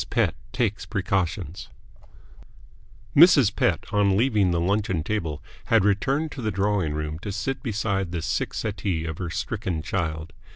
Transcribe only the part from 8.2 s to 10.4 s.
sick settee of her stricken child.